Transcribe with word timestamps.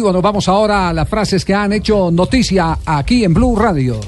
Nos 0.00 0.22
vamos 0.22 0.46
ahora 0.46 0.90
a 0.90 0.92
las 0.92 1.08
frases 1.08 1.44
que 1.44 1.52
han 1.52 1.72
hecho 1.72 2.12
noticia 2.12 2.78
aquí 2.86 3.24
en 3.24 3.34
Blue 3.34 3.56
Radio. 3.56 3.98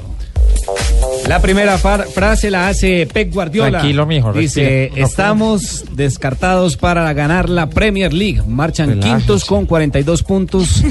La 1.26 1.42
primera 1.42 1.78
frase 1.78 2.48
la 2.48 2.68
hace 2.68 3.08
Pep 3.12 3.34
Guardiola. 3.34 3.80
Tranquilo, 3.80 4.06
mijo, 4.06 4.32
Dice, 4.32 4.92
estamos 4.95 5.84
descartados 5.96 6.76
para 6.76 7.12
ganar 7.12 7.48
la 7.48 7.68
Premier 7.68 8.14
League. 8.14 8.40
Marchan 8.46 9.00
quintos 9.00 9.45
con 9.45 9.66
42 9.66 10.22
puntos. 10.22 10.84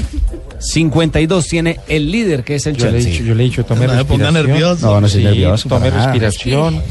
52 0.58 1.46
tiene 1.48 1.80
el 1.88 2.12
líder, 2.12 2.44
que 2.44 2.56
es 2.56 2.66
el 2.66 2.76
Yo 2.76 2.90
le 2.90 2.98
he 2.98 3.02
dicho, 3.02 3.24
yo 3.24 3.34
le 3.34 3.44
he 3.44 3.46
dicho, 3.46 3.64
tome 3.64 3.86
No 3.86 3.94
me 3.94 4.04
ponga 4.04 4.26
respiración. 4.26 4.48
nervioso. 4.52 4.86
No, 4.86 5.00
no 5.00 5.08
soy 5.08 5.20
Sí, 5.22 5.26
nervioso. 5.28 5.68
Tome 5.70 5.88
respiración. 5.88 6.82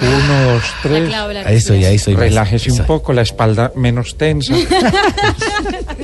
Uno, 0.00 0.52
dos, 0.52 0.62
tres. 0.82 1.12
Ahí 1.44 1.56
estoy, 1.56 1.84
ahí 1.84 1.96
estoy. 1.96 2.14
Relájese 2.14 2.72
un 2.72 2.86
poco, 2.86 3.12
la 3.12 3.20
espalda 3.20 3.70
menos 3.76 4.16
tensa. 4.16 4.54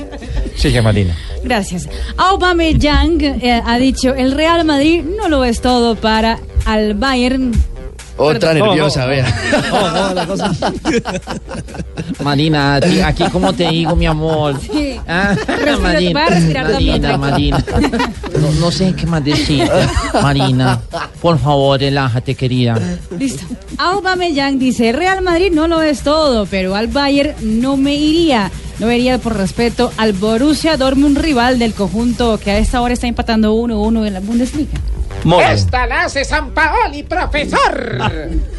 Sigue, 0.55 0.81
Marina. 0.81 1.15
Gracias. 1.43 1.87
Aubameyang 2.17 3.21
eh, 3.21 3.61
ha 3.65 3.77
dicho, 3.77 4.13
el 4.15 4.31
Real 4.31 4.63
Madrid 4.65 5.03
no 5.03 5.27
lo 5.29 5.43
es 5.43 5.61
todo 5.61 5.95
para 5.95 6.39
al 6.65 6.93
Bayern. 6.95 7.51
Otra 8.17 8.51
Perdón. 8.53 8.69
nerviosa, 8.69 9.05
vea. 9.07 9.27
Marina, 12.23 12.79
ti- 12.79 13.01
aquí 13.01 13.23
como 13.29 13.53
te 13.53 13.67
digo, 13.69 13.95
mi 13.95 14.05
amor. 14.05 14.57
Sí. 14.61 14.95
Ah, 15.07 15.35
Respira- 15.35 15.79
Marina, 15.79 16.19
va 16.19 16.25
a 16.25 16.29
respirar 16.29 16.71
Marina, 16.71 17.09
también. 17.19 17.51
Marina. 17.51 17.65
No, 18.41 18.51
no 18.59 18.71
sé 18.71 18.93
qué 18.95 19.05
más 19.05 19.23
decirte. 19.23 19.69
Marina, 20.21 20.79
por 21.21 21.37
favor, 21.39 21.79
relájate, 21.79 22.35
querida. 22.35 22.79
Listo. 23.19 23.43
Aubameyang 23.77 24.59
dice, 24.59 24.91
Real 24.93 25.21
Madrid 25.21 25.51
no 25.53 25.67
lo 25.67 25.81
es 25.81 26.01
todo, 26.01 26.45
pero 26.45 26.75
al 26.75 26.87
Bayern 26.87 27.35
no 27.61 27.75
me 27.77 27.95
iría. 27.95 28.49
No 28.79 28.91
iría 28.91 29.17
por 29.17 29.37
respeto 29.37 29.91
al 29.97 30.13
Borussia 30.13 30.77
Dortmund, 30.77 31.17
rival 31.17 31.59
del 31.59 31.73
conjunto 31.73 32.37
que 32.37 32.51
a 32.51 32.57
esta 32.57 32.81
hora 32.81 32.93
está 32.93 33.07
empatando 33.07 33.55
1-1 33.55 34.07
en 34.07 34.13
la 34.13 34.19
Bundesliga. 34.19 34.79
Esta 35.49 35.87
la 35.87 36.03
hace 36.03 36.23
San 36.23 36.51
Paoli, 36.51 37.03
profesor. 37.03 37.99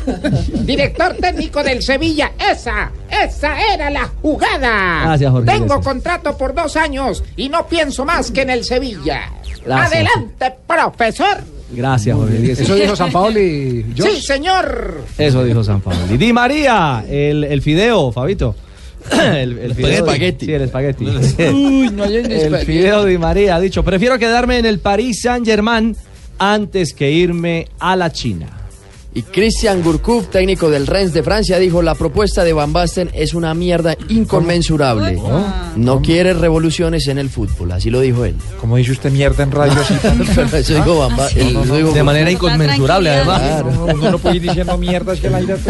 Director 0.64 1.14
técnico 1.20 1.62
del 1.62 1.82
Sevilla. 1.82 2.32
Esa, 2.38 2.90
esa 3.08 3.60
era 3.74 3.88
la 3.90 4.10
jugada. 4.20 5.02
Gracias, 5.04 5.30
Jorge 5.30 5.52
Tengo 5.52 5.80
contrato 5.80 6.36
por 6.36 6.54
dos 6.54 6.76
años 6.76 7.22
y 7.36 7.48
no 7.48 7.66
pienso 7.68 8.04
más 8.04 8.30
que 8.30 8.42
en 8.42 8.50
el 8.50 8.64
Sevilla. 8.64 9.30
Gracias. 9.64 9.92
Adelante, 9.92 10.54
profesor. 10.66 11.36
Gracias, 11.70 12.16
Jorge 12.16 12.52
Eso 12.52 12.74
dijo 12.74 12.96
San 12.96 13.12
Paoli. 13.12 13.86
Sí, 13.96 14.20
señor. 14.20 15.02
Eso 15.18 15.44
dijo 15.44 15.62
San 15.62 15.80
Pablo. 15.80 16.00
Y 16.10 16.16
Di 16.16 16.32
María, 16.32 17.04
el, 17.08 17.44
el 17.44 17.62
fideo, 17.62 18.10
Fabito. 18.12 18.54
El, 19.36 19.58
el 19.58 19.74
fideo- 19.74 19.88
espagueti. 19.98 20.46
Sí, 20.46 20.52
el 20.54 20.62
espagueti. 20.62 21.04
Uy, 21.06 21.90
no 21.90 22.04
hay 22.04 22.16
el 22.16 22.56
fideo 22.58 23.04
Di 23.04 23.18
María 23.18 23.56
ha 23.56 23.60
dicho, 23.60 23.82
prefiero 23.82 24.18
quedarme 24.18 24.58
en 24.58 24.66
el 24.66 24.78
Paris 24.78 25.20
Saint-Germain 25.22 25.96
antes 26.38 26.92
que 26.92 27.10
irme 27.10 27.68
a 27.78 27.96
la 27.96 28.12
China. 28.12 28.48
Y 29.14 29.22
Christian 29.22 29.82
Gourcuff, 29.82 30.26
técnico 30.28 30.68
del 30.68 30.86
Rennes 30.86 31.14
de 31.14 31.22
Francia, 31.22 31.58
dijo 31.58 31.80
la 31.80 31.94
propuesta 31.94 32.44
de 32.44 32.52
Van 32.52 32.74
Basten 32.74 33.08
es 33.14 33.32
una 33.32 33.54
mierda 33.54 33.96
inconmensurable. 34.10 35.18
No 35.76 36.02
quiere 36.02 36.34
revoluciones 36.34 37.08
en 37.08 37.16
el 37.16 37.30
fútbol, 37.30 37.72
así 37.72 37.88
lo 37.88 38.00
dijo 38.00 38.26
él. 38.26 38.34
Como 38.60 38.76
dice 38.76 38.92
usted 38.92 39.10
mierda 39.10 39.42
en 39.42 39.52
radio, 39.52 39.72
eso 40.52 40.74
dijo 40.74 40.98
Van 40.98 41.16
Basten. 41.16 41.94
De 41.94 42.02
manera 42.02 42.26
Con 42.26 42.50
inconmensurable, 42.50 43.08
además. 43.08 43.64
No, 43.64 43.86
no, 43.94 44.10
no 44.10 44.18
puede 44.18 44.36
ir 44.36 44.42
diciendo 44.42 44.76
mierdas 44.76 45.18
que 45.18 45.28
el 45.28 45.34
aire 45.36 45.56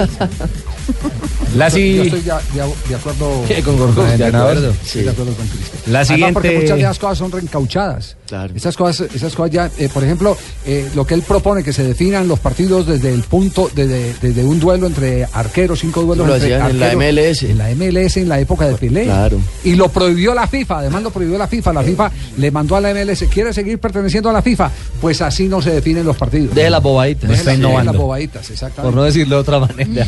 Yo 1.96 2.02
estoy 2.04 2.20
de, 2.20 2.32
de- 2.54 2.88
de 2.88 2.94
acuerdo. 2.94 3.44
Con 3.64 3.76
Gourcuff, 3.78 4.04
de 4.16 4.24
acuerdo. 4.26 4.70
Estoy 4.84 5.02
de 5.04 5.10
acuerdo 5.10 5.32
con 5.34 5.46
Cristian. 5.48 5.82
La 5.92 6.00
Además, 6.00 6.30
porque 6.32 6.58
muchas 6.58 6.76
de 6.76 6.82
las 6.82 6.98
cosas 6.98 7.18
son 7.18 7.32
reencauchadas. 7.32 8.16
Claro. 8.26 8.52
Esas 8.56 8.76
cosas, 8.76 9.08
esas 9.14 9.34
cosas 9.36 9.52
ya, 9.52 9.70
eh, 9.78 9.88
por 9.92 10.02
ejemplo, 10.02 10.36
eh, 10.66 10.88
lo 10.96 11.06
que 11.06 11.14
él 11.14 11.22
propone 11.22 11.62
que 11.62 11.72
se 11.72 11.84
definan 11.84 12.26
los 12.26 12.40
partidos 12.40 12.84
desde 12.86 13.12
el 13.14 13.22
punto, 13.22 13.70
desde, 13.72 14.14
desde 14.20 14.42
un 14.44 14.58
duelo 14.58 14.88
entre 14.88 15.24
arqueros, 15.32 15.78
cinco 15.78 16.02
duelos 16.02 16.26
Lo 16.26 16.34
entre 16.34 16.56
hacían 16.56 16.70
en 16.72 16.80
la 16.80 16.92
MLS. 16.96 17.42
En 17.44 17.58
la 17.58 17.68
MLS 17.70 18.16
en 18.16 18.28
la 18.28 18.40
época 18.40 18.66
de 18.66 18.74
Pelé. 18.74 19.04
Claro. 19.04 19.38
Y 19.62 19.76
lo 19.76 19.88
prohibió 19.90 20.34
la 20.34 20.48
FIFA, 20.48 20.78
además 20.80 21.04
lo 21.04 21.10
prohibió 21.10 21.38
la 21.38 21.46
FIFA. 21.46 21.72
La 21.72 21.82
FIFA 21.84 22.10
le 22.38 22.50
mandó 22.50 22.74
a 22.74 22.80
la 22.80 22.92
MLS, 22.92 23.24
¿quiere 23.32 23.52
seguir 23.52 23.78
perteneciendo 23.78 24.28
a 24.28 24.32
la 24.32 24.42
FIFA? 24.42 24.72
Pues 25.00 25.22
así 25.22 25.46
no 25.46 25.62
se 25.62 25.70
definen 25.70 26.04
los 26.04 26.16
partidos. 26.16 26.52
Deje 26.52 26.68
las 26.70 26.82
bobaditas. 26.82 27.30
Está 27.30 27.54
las- 27.54 27.96
bobaditas, 27.96 28.50
exactamente. 28.50 28.82
Por 28.92 28.94
no 28.94 29.04
decirlo 29.04 29.36
de 29.36 29.40
otra 29.42 29.60
manera. 29.60 30.04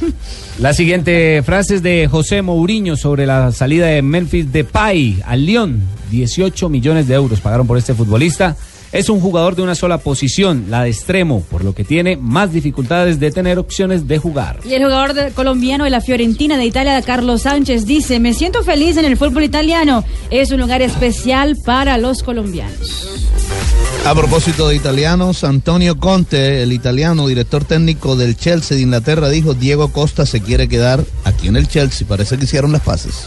la 0.58 0.74
siguiente 0.76 1.42
frase 1.42 1.80
de 1.80 2.06
José 2.06 2.42
Mourinho 2.42 2.98
sobre 2.98 3.24
la 3.24 3.50
salida 3.50 3.86
de 3.86 4.02
Memphis 4.02 4.52
Depay 4.52 5.22
al 5.24 5.46
Lyon. 5.46 5.80
18 6.10 6.68
millones 6.68 7.08
de 7.08 7.14
euros 7.14 7.40
pagaron 7.40 7.66
por 7.66 7.78
este 7.78 7.94
futbolista. 7.94 8.54
Es 8.92 9.08
un 9.08 9.20
jugador 9.20 9.56
de 9.56 9.62
una 9.62 9.74
sola 9.74 9.98
posición, 9.98 10.66
la 10.68 10.84
de 10.84 10.90
extremo, 10.90 11.42
por 11.50 11.64
lo 11.64 11.74
que 11.74 11.84
tiene 11.84 12.16
más 12.16 12.52
dificultades 12.52 13.20
de 13.20 13.30
tener 13.30 13.58
opciones 13.58 14.06
de 14.08 14.18
jugar. 14.18 14.60
Y 14.64 14.74
el 14.74 14.84
jugador 14.84 15.12
de- 15.14 15.30
colombiano 15.32 15.84
de 15.84 15.90
la 15.90 16.00
Fiorentina 16.00 16.56
de 16.56 16.64
Italia, 16.64 17.00
Carlos 17.02 17.42
Sánchez, 17.42 17.84
dice, 17.84 18.20
me 18.20 18.32
siento 18.32 18.62
feliz 18.62 18.96
en 18.96 19.04
el 19.04 19.16
fútbol 19.16 19.42
italiano. 19.44 20.04
Es 20.30 20.50
un 20.50 20.60
lugar 20.60 20.82
especial 20.82 21.56
para 21.64 21.98
los 21.98 22.22
colombianos. 22.22 23.08
A 24.06 24.14
propósito 24.14 24.68
de 24.68 24.76
italianos, 24.76 25.42
Antonio 25.42 25.98
Conte, 25.98 26.62
el 26.62 26.72
italiano 26.72 27.26
director 27.26 27.64
técnico 27.64 28.14
del 28.14 28.36
Chelsea 28.36 28.76
de 28.76 28.84
Inglaterra, 28.84 29.28
dijo 29.28 29.52
Diego 29.54 29.88
Costa 29.92 30.26
se 30.26 30.40
quiere 30.40 30.68
quedar 30.68 31.04
aquí 31.24 31.48
en 31.48 31.56
el 31.56 31.66
Chelsea. 31.66 32.06
Parece 32.06 32.38
que 32.38 32.44
hicieron 32.44 32.70
las 32.70 32.82
paces. 32.82 33.26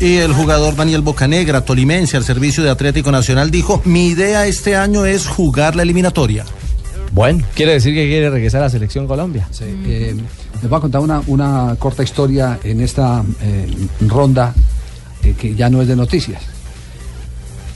Y 0.00 0.16
el 0.16 0.34
jugador 0.34 0.76
Daniel 0.76 1.00
Bocanegra, 1.00 1.64
tolimense 1.64 2.16
al 2.16 2.24
servicio 2.24 2.62
de 2.62 2.70
Atlético 2.70 3.10
Nacional, 3.10 3.50
dijo, 3.50 3.80
mi 3.84 4.08
idea 4.08 4.46
este 4.46 4.76
año 4.76 5.06
es 5.06 5.26
jugar 5.26 5.74
la 5.74 5.82
eliminatoria. 5.82 6.44
Bueno, 7.12 7.44
quiere 7.54 7.72
decir 7.72 7.94
que 7.94 8.06
quiere 8.06 8.28
regresar 8.28 8.60
a 8.60 8.64
la 8.64 8.70
selección 8.70 9.06
Colombia. 9.06 9.48
Sí, 9.50 9.64
eh, 9.64 10.14
les 10.60 10.68
voy 10.70 10.76
a 10.76 10.80
contar 10.80 11.00
una, 11.00 11.22
una 11.26 11.76
corta 11.78 12.02
historia 12.02 12.58
en 12.62 12.80
esta 12.80 13.24
eh, 13.40 13.66
ronda 14.06 14.54
eh, 15.22 15.34
que 15.38 15.54
ya 15.54 15.70
no 15.70 15.80
es 15.80 15.88
de 15.88 15.96
noticias. 15.96 16.42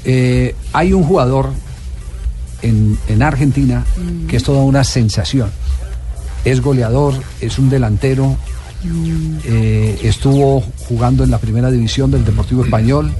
Eh, 0.04 0.54
hay 0.74 0.92
un 0.92 1.04
jugador 1.04 1.50
en, 2.60 2.98
en 3.08 3.22
Argentina 3.22 3.84
que 4.28 4.36
es 4.36 4.42
toda 4.42 4.62
una 4.62 4.84
sensación. 4.84 5.50
Es 6.44 6.60
goleador, 6.60 7.14
es 7.40 7.58
un 7.58 7.70
delantero, 7.70 8.36
eh, 9.44 9.98
estuvo 10.02 10.62
jugando 10.88 11.24
en 11.24 11.30
la 11.30 11.38
primera 11.38 11.70
división 11.70 12.10
del 12.10 12.24
Deportivo 12.24 12.64
Español, 12.64 13.12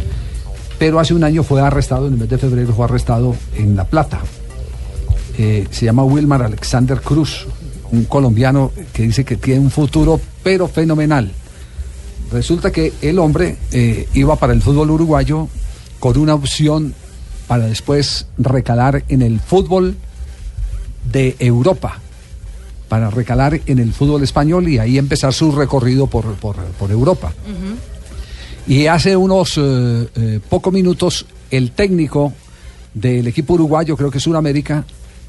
pero 0.78 0.98
hace 0.98 1.14
un 1.14 1.24
año 1.24 1.42
fue 1.42 1.60
arrestado, 1.60 2.06
en 2.06 2.14
el 2.14 2.18
mes 2.18 2.30
de 2.30 2.38
febrero 2.38 2.72
fue 2.72 2.84
arrestado 2.86 3.36
en 3.56 3.76
La 3.76 3.84
Plata. 3.84 4.20
Eh, 5.38 5.66
se 5.70 5.86
llama 5.86 6.04
Wilmar 6.04 6.42
Alexander 6.42 7.00
Cruz, 7.00 7.46
un 7.92 8.04
colombiano 8.04 8.72
que 8.92 9.02
dice 9.04 9.24
que 9.24 9.36
tiene 9.36 9.60
un 9.60 9.70
futuro 9.70 10.20
pero 10.42 10.68
fenomenal. 10.68 11.30
Resulta 12.32 12.70
que 12.70 12.92
el 13.02 13.18
hombre 13.18 13.56
eh, 13.72 14.08
iba 14.14 14.36
para 14.36 14.52
el 14.52 14.62
fútbol 14.62 14.90
uruguayo 14.90 15.48
con 15.98 16.16
una 16.16 16.34
opción 16.34 16.94
para 17.46 17.66
después 17.66 18.26
recalar 18.38 19.04
en 19.08 19.22
el 19.22 19.40
fútbol 19.40 19.96
de 21.10 21.36
Europa, 21.40 21.98
para 22.90 23.08
recalar 23.08 23.60
en 23.66 23.78
el 23.78 23.92
fútbol 23.94 24.22
español 24.24 24.68
y 24.68 24.78
ahí 24.78 24.98
empezar 24.98 25.32
su 25.32 25.52
recorrido 25.52 26.08
por, 26.08 26.24
por- 26.34 26.56
por 26.78 26.90
Europa. 26.90 27.32
Y 28.66 28.86
hace 28.86 29.16
unos 29.16 29.56
eh, 29.56 30.08
eh, 30.16 30.40
pocos 30.48 30.72
minutos 30.72 31.24
el 31.50 31.70
técnico 31.70 32.32
del 32.92 33.26
equipo 33.28 33.54
uruguayo, 33.54 33.96
creo 33.96 34.10
que 34.10 34.18
es 34.18 34.24
Sudamérica, 34.24 34.84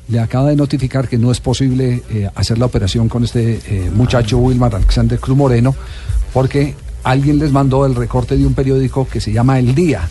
le 0.08 0.20
acaba 0.20 0.50
de 0.50 0.56
notificar 0.56 1.08
que 1.08 1.18
no 1.20 1.32
es 1.32 1.40
posible 1.40 2.02
eh, 2.10 2.28
hacer 2.36 2.58
la 2.58 2.66
operación 2.66 3.08
con 3.08 3.24
este 3.24 3.60
eh, 3.68 3.92
muchacho 3.96 4.40
Wilmar 4.40 4.74
Alexander 4.76 5.20
Cruz 5.20 5.38
Moreno, 5.38 5.76
porque 6.34 6.74
alguien 7.04 7.38
les 7.40 7.52
mandó 7.52 7.86
el 7.86 7.94
recorte 7.96 8.36
de 8.38 8.46
un 8.46 8.56
periódico 8.56 9.08
que 9.08 9.22
se 9.22 9.32
llama 9.32 9.60
El 9.60 9.74
Día, 9.76 10.10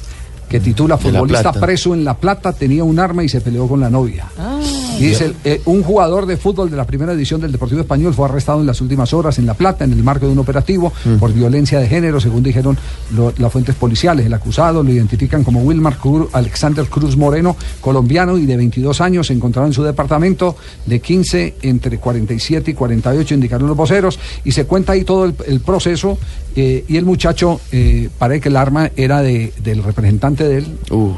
que 0.49 0.61
titula 0.61 0.97
De 0.97 1.03
La 1.05 1.19
Futbolista 1.21 1.51
preso 1.67 1.95
en 1.95 2.05
La 2.05 2.17
Plata, 2.17 2.53
tenía 2.53 2.85
un 2.85 2.99
arma 3.01 3.23
y 3.25 3.29
se 3.29 3.41
peleó 3.41 3.67
con 3.69 3.81
la 3.81 3.91
novia. 3.91 4.27
Y 4.63 4.80
dice, 5.09 5.33
eh, 5.45 5.61
un 5.65 5.83
jugador 5.83 6.27
de 6.27 6.37
fútbol 6.37 6.71
de 6.71 6.77
la 6.77 6.85
primera 6.87 7.13
edición 7.13 7.41
del 7.41 7.53
Deportivo 7.53 7.81
Español 7.81 8.13
fue 8.15 8.27
arrestado 8.27 8.61
en 8.61 8.67
las 8.67 8.81
últimas 8.81 9.13
horas 9.15 9.39
en 9.39 9.47
La 9.47 9.55
Plata 9.55 9.85
en 9.85 9.93
el 9.93 10.03
marco 10.03 10.27
de 10.27 10.33
un 10.33 10.39
operativo 10.39 10.93
por 11.19 11.33
violencia 11.33 11.79
de 11.79 11.89
género, 11.89 12.21
según 12.21 12.43
dijeron 12.43 12.77
lo- 13.15 13.33
las 13.39 13.53
fuentes 13.53 13.75
policiales. 13.75 14.27
El 14.27 14.35
acusado 14.35 14.83
lo 14.83 14.91
identifican 14.93 15.45
como 15.45 15.61
Wilmar 15.63 15.97
Cruz- 15.99 16.29
Alexander 16.33 16.87
Cruz 16.87 17.17
Moreno, 17.17 17.57
colombiano 17.81 18.37
y 18.39 18.47
de 18.47 18.57
22 18.57 19.01
años, 19.01 19.27
se 19.29 19.33
encontraba 19.33 19.67
en 19.67 19.73
su 19.73 19.83
departamento 19.83 20.57
de 20.87 21.01
15 21.01 21.55
entre 21.63 21.99
47 21.99 22.71
y 22.71 22.75
48, 22.75 23.35
indicaron 23.35 23.69
los 23.69 23.77
voceros, 23.77 24.19
y 24.45 24.53
se 24.53 24.65
cuenta 24.67 24.93
ahí 24.93 25.05
todo 25.05 25.25
el, 25.25 25.35
el 25.47 25.61
proceso. 25.61 26.19
eh, 26.57 26.85
y 26.89 26.97
el 26.97 27.05
muchacho, 27.05 27.61
eh, 27.71 28.09
parece 28.19 28.41
que 28.41 28.49
el 28.49 28.57
arma 28.57 28.91
era 28.97 29.23
de- 29.23 29.53
del 29.63 29.85
representante 29.85 30.49
de 30.49 30.59
él, 30.59 30.67
Uy. 30.91 31.13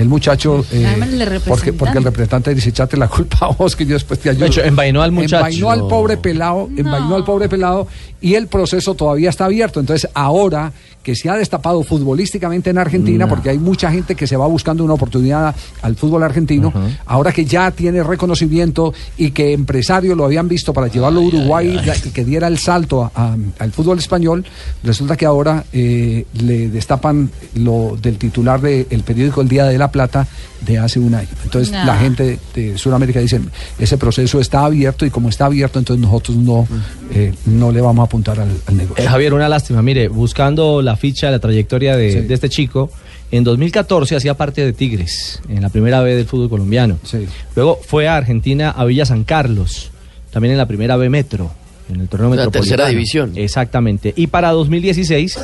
El 0.00 0.08
muchacho, 0.08 0.64
eh, 0.72 0.80
Llámale 0.82 1.40
porque, 1.40 1.72
porque 1.72 1.98
el 1.98 2.04
representante 2.04 2.54
dice, 2.54 2.70
echate 2.70 2.96
la 2.96 3.08
culpa 3.08 3.38
a 3.42 3.48
vos 3.48 3.76
que 3.76 3.84
yo 3.86 3.94
después 3.94 4.18
te 4.20 4.30
ayudo. 4.30 4.44
De 4.44 4.50
hecho, 4.50 4.62
envainó 4.62 5.02
al 5.02 5.12
muchacho. 5.12 5.36
Envainó 5.46 5.70
al 5.70 5.86
pobre 5.88 6.16
pelado, 6.16 6.68
envainó 6.76 7.16
al 7.16 7.24
pobre 7.24 7.48
pelado 7.48 7.86
y 8.20 8.34
el 8.34 8.46
proceso 8.48 8.94
todavía 8.94 9.30
está 9.30 9.44
abierto. 9.46 9.80
Entonces, 9.80 10.08
ahora 10.14 10.72
que 11.02 11.16
se 11.16 11.30
ha 11.30 11.34
destapado 11.34 11.82
futbolísticamente 11.82 12.68
en 12.68 12.76
Argentina, 12.76 13.26
porque 13.26 13.48
hay 13.48 13.58
mucha 13.58 13.90
gente 13.90 14.14
que 14.14 14.26
se 14.26 14.36
va 14.36 14.46
buscando 14.46 14.84
una 14.84 14.92
oportunidad 14.94 15.54
al 15.80 15.96
fútbol 15.96 16.22
argentino, 16.22 16.70
ahora 17.06 17.32
que 17.32 17.46
ya 17.46 17.70
tiene 17.70 18.02
reconocimiento 18.02 18.92
y 19.16 19.30
que 19.30 19.54
empresarios 19.54 20.14
lo 20.14 20.26
habían 20.26 20.46
visto 20.46 20.74
para 20.74 20.88
llevarlo 20.88 21.20
a 21.20 21.22
Uruguay 21.24 21.80
y 22.06 22.10
que 22.10 22.22
diera 22.24 22.48
el 22.48 22.58
salto 22.58 23.04
a- 23.04 23.10
a- 23.14 23.36
al 23.60 23.72
fútbol 23.72 23.98
español, 23.98 24.44
resulta 24.84 25.16
que 25.16 25.24
ahora 25.24 25.64
eh, 25.72 26.26
le 26.34 26.68
destapan 26.68 27.30
lo 27.54 27.96
del 28.00 28.18
titular 28.18 28.60
del 28.60 29.02
periódico 29.02 29.40
El 29.40 29.48
Día 29.48 29.64
de 29.64 29.78
la 29.78 29.89
Plata 29.90 30.26
de 30.60 30.78
hace 30.78 30.98
un 31.00 31.14
año. 31.14 31.28
Entonces 31.44 31.72
No. 31.72 31.84
la 31.84 31.96
gente 31.96 32.38
de 32.54 32.76
Sudamérica 32.78 33.20
dice, 33.20 33.40
ese 33.78 33.96
proceso 33.98 34.40
está 34.40 34.64
abierto 34.64 35.06
y 35.06 35.10
como 35.10 35.28
está 35.28 35.46
abierto, 35.46 35.78
entonces 35.78 36.02
nosotros 36.04 36.36
no, 36.36 36.66
eh, 37.12 37.32
no 37.46 37.72
le 37.72 37.80
vamos 37.80 38.02
a 38.02 38.06
apuntar 38.06 38.40
al, 38.40 38.50
al 38.66 38.76
negocio. 38.76 39.04
Eh, 39.04 39.08
Javier, 39.08 39.34
una 39.34 39.48
lástima. 39.48 39.80
Mire, 39.82 40.08
buscando 40.08 40.82
la 40.82 40.96
ficha, 40.96 41.30
la 41.30 41.38
trayectoria 41.38 41.96
de, 41.96 42.12
Sí. 42.12 42.20
de 42.20 42.34
este 42.34 42.48
chico, 42.48 42.90
en 43.30 43.44
2014 43.44 44.16
hacía 44.16 44.34
parte 44.34 44.64
de 44.64 44.72
Tigres, 44.72 45.40
en 45.48 45.62
la 45.62 45.68
primera 45.68 46.00
B 46.02 46.14
del 46.16 46.26
fútbol 46.26 46.48
colombiano. 46.50 46.98
Sí. 47.04 47.26
Luego 47.56 47.78
fue 47.86 48.08
a 48.08 48.16
Argentina, 48.16 48.70
a 48.70 48.84
Villa 48.84 49.06
San 49.06 49.24
Carlos, 49.24 49.90
también 50.32 50.52
en 50.52 50.58
la 50.58 50.66
primera 50.66 50.96
B 50.96 51.08
Metro, 51.10 51.50
en 51.88 52.00
el 52.00 52.08
torneo 52.08 52.30
La 52.30 52.36
metropolitano. 52.36 52.62
tercera 52.64 52.88
división. 52.88 53.32
Exactamente. 53.36 54.12
Y 54.16 54.26
para 54.28 54.50
2016, 54.50 55.38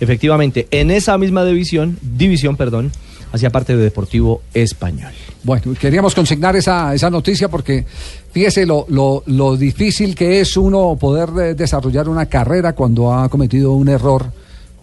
efectivamente, 0.00 0.66
en 0.70 0.90
esa 0.90 1.16
misma 1.18 1.44
división, 1.44 1.98
división, 2.02 2.56
perdón, 2.56 2.92
hacía 3.32 3.50
parte 3.50 3.76
de 3.76 3.82
Deportivo 3.82 4.42
Español. 4.54 5.12
Bueno, 5.44 5.74
queríamos 5.78 6.14
consignar 6.14 6.56
esa, 6.56 6.94
esa 6.94 7.10
noticia 7.10 7.48
porque 7.48 7.84
fíjese 8.32 8.66
lo, 8.66 8.86
lo, 8.88 9.22
lo 9.26 9.56
difícil 9.56 10.14
que 10.14 10.40
es 10.40 10.56
uno 10.56 10.96
poder 11.00 11.30
eh, 11.40 11.54
desarrollar 11.54 12.08
una 12.08 12.26
carrera 12.26 12.74
cuando 12.74 13.12
ha 13.12 13.28
cometido 13.28 13.72
un 13.72 13.88
error 13.88 14.32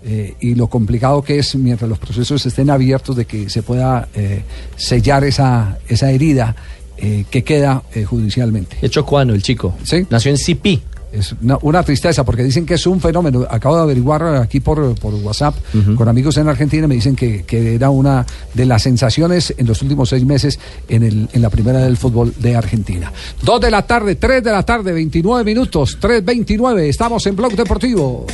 eh, 0.08 0.36
y 0.40 0.54
lo 0.54 0.68
complicado 0.68 1.24
que 1.24 1.40
es 1.40 1.56
mientras 1.56 1.90
los 1.90 1.98
procesos 1.98 2.46
estén 2.46 2.70
abiertos 2.70 3.16
de 3.16 3.26
que 3.26 3.50
se 3.50 3.64
pueda 3.64 4.08
eh, 4.14 4.44
sellar 4.76 5.24
esa, 5.24 5.80
esa 5.88 6.12
herida 6.12 6.56
eh, 6.98 7.26
que 7.32 7.44
queda 7.44 7.82
judicialmente. 8.06 8.78
Es 8.84 8.92
chocuano 8.92 9.34
el 9.34 9.42
chico. 9.42 9.74
Sí. 9.84 10.06
Nació 10.12 10.30
en 10.30 10.38
Cipí. 10.38 10.84
Es 11.16 11.34
una, 11.42 11.58
una 11.62 11.84
tristeza 11.84 12.24
porque 12.24 12.44
dicen 12.44 12.66
que 12.66 12.76
es 12.76 12.86
un 12.88 13.00
fenómeno. 13.00 13.46
Acabo 13.50 13.78
de 13.78 13.84
averiguar 13.84 14.24
aquí 14.36 14.60
por, 14.60 14.96
por 15.00 15.14
WhatsApp 15.16 15.56
con 15.96 16.08
amigos 16.08 16.38
en 16.38 16.48
Argentina 16.48 16.86
y 16.86 16.88
me 16.88 16.96
dicen 16.96 17.16
que, 17.16 17.44
que 17.44 17.76
era 17.76 17.90
una 17.90 18.26
de 18.54 18.66
las 18.66 18.84
sensaciones 18.84 19.54
en 19.58 19.68
los 19.68 19.82
últimos 19.82 20.10
seis 20.10 20.26
meses 20.26 20.60
en, 20.90 21.04
el, 21.04 21.30
en 21.32 21.42
la 21.42 21.50
primera 21.50 21.80
del 21.80 21.98
fútbol 21.98 22.34
de 22.38 22.56
Argentina. 22.56 23.12
Dos 23.42 23.62
de 23.62 23.72
la 23.72 23.86
tarde, 23.86 24.16
tres 24.16 24.44
de 24.44 24.52
la 24.52 24.64
tarde, 24.64 24.94
29 24.94 25.44
minutos, 25.44 25.98
3.29. 26.02 26.82
Estamos 26.82 27.26
en 27.28 27.36
Blog 27.36 27.56
Deportivo. 27.56 28.26